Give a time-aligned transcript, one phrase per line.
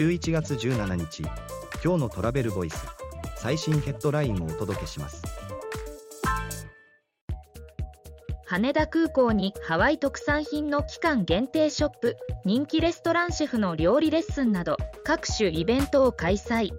[0.00, 1.22] 11月17日
[1.84, 2.86] 今日のトラベルボイス
[3.36, 5.22] 最新ヘッドラインをお届けします。
[8.46, 12.16] 羽田空港にハワイ特産品の期間限定ショップ
[12.46, 16.70] 人気レストランシェフの料理レッスンなど各種イベントを開催。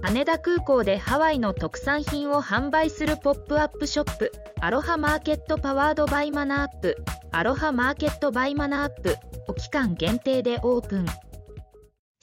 [0.00, 6.96] 羽田空港でハワイの特産品を販売するポップアップショップ Aloha Market Powered by Mana Up
[7.32, 9.16] アロハマーケットバイマナーアップ
[9.48, 11.06] を期間限定でオープン。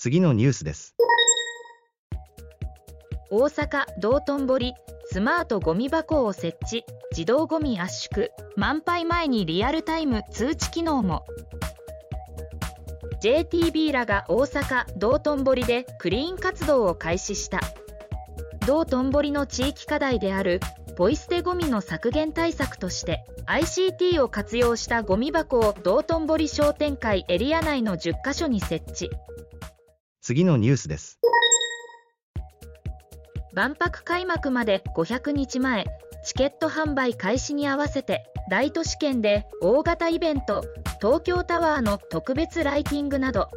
[0.05, 0.95] 次のニュースです。
[3.31, 4.75] 大阪道頓堀
[5.07, 11.25] スマートゴミ箱を設置自動ゴミ圧縮満杯前にリアルタイム通知機能も。
[13.19, 17.61] JTB らが大阪道頓堀でクリーン活動を開始した。
[18.67, 20.59] 道頓堀の地域課題である
[20.97, 29.09] ポイ捨てゴミの削減対策として ICT を活用したゴミ箱を道頓堀商店会エリア内の10カ所に設置。
[30.26, 31.20] 次のニュースです。
[33.54, 35.85] 万博開幕まで500日前
[36.26, 40.65] チケット販売開始に合わせて大都市圏で大型イベント
[40.99, 43.49] 東京タワーの特別ライティングなど。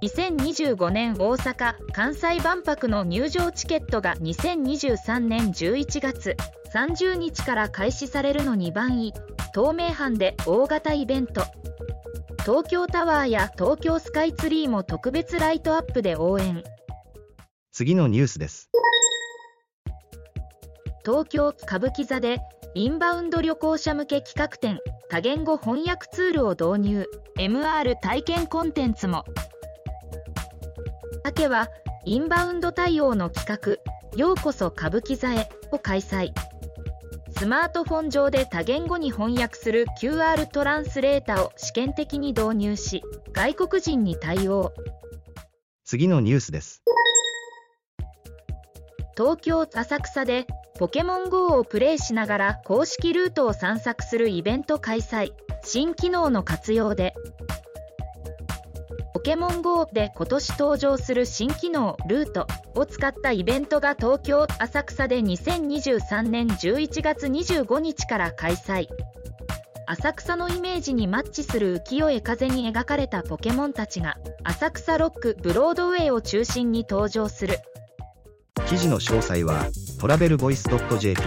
[0.00, 6.36] 2025年大阪・関西万博の入場チケットが2023年11月
[6.72, 9.12] 30日から開始されるの2番位
[9.52, 11.42] 東名阪で大型イベント。
[12.48, 16.64] 東京タワーや東京スカイツリーも特別ライトアップで応援。
[17.72, 18.70] 次のニュースです。
[21.04, 22.38] 東京歌舞伎座で
[22.74, 24.78] インバウンド旅行者向け企画展
[25.10, 27.06] 多言語翻訳ツールを導入。
[27.36, 29.26] MR 体験コンテンツも。
[31.38, 31.68] 明は
[32.06, 36.32] インバウンド対応の企画ようこそ歌舞伎座へを開催
[37.38, 44.72] スマートフォン上で多言語に翻訳する QR トランスレータを試験的に導入し外国人に対応。
[45.84, 46.82] 次のニュースです。
[49.16, 50.48] 東京浅草で
[50.80, 55.30] ポケモン GO をプレイしながら公式ルートを散策するイベント開催。
[55.62, 57.14] 新機能の活用で。
[57.48, 57.57] ポ
[59.28, 68.86] ケモン GO で今年登場する新機能ルートを使ったイベントが東京浅草で2023年11月25日から開催。
[69.86, 77.58] 浅草のイメージにマッチする浮世絵風に描かれたポケモンたちが浅草ロックブロードウェイを中心に登場する。
[78.70, 79.66] 記事の詳細は
[80.00, 81.20] トラベルボイス .jp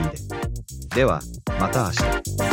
[0.89, 0.95] で。
[0.95, 1.22] では
[1.59, 2.50] また明日。